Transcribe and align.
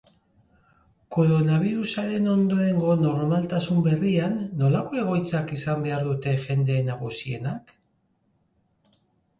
Koronabirusaren 1.15 2.29
ondorengo 2.31 2.95
normaltasun 3.03 3.85
berrian 3.89 4.41
nolako 4.63 5.01
egoitzak 5.03 5.55
izan 5.59 5.87
behar 5.89 6.05
dute 6.11 6.35
jende 6.49 6.81
nagusienak? 6.91 7.77